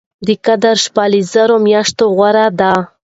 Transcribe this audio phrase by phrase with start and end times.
[0.27, 2.71] د قدر شپه له زرو مياشتو غوره ده